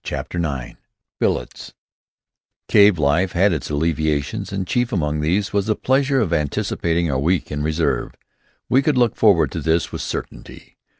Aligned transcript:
CHAPTER 0.03 0.39
IX 0.43 0.79
BILLETS 1.19 1.75
Cave 2.67 2.97
life 2.97 3.33
had 3.33 3.53
its 3.53 3.69
alleviations, 3.69 4.51
and 4.51 4.65
chief 4.65 4.91
among 4.91 5.19
these 5.21 5.53
was 5.53 5.67
the 5.67 5.75
pleasure 5.75 6.19
of 6.19 6.33
anticipating 6.33 7.11
our 7.11 7.19
week 7.19 7.51
in 7.51 7.61
reserve. 7.61 8.15
We 8.67 8.81
could 8.81 8.97
look 8.97 9.15
forward 9.15 9.51
to 9.51 9.61
this 9.61 9.91
with 9.91 10.01
certainty. 10.01 10.79